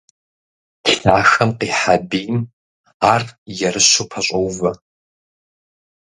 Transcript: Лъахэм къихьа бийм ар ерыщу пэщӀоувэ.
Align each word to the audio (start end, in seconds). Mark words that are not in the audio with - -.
Лъахэм 1.01 1.51
къихьа 1.59 1.95
бийм 2.09 2.37
ар 3.13 3.23
ерыщу 3.67 4.05
пэщӀоувэ. 4.09 4.71